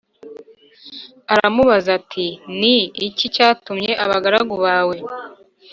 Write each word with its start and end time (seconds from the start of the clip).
aramubaza 1.33 1.89
ati 1.99 2.25
Ni 2.59 2.75
iki 3.07 3.25
cyatumye 3.35 3.91
abagaragu 4.03 4.55
bawe 4.65 4.97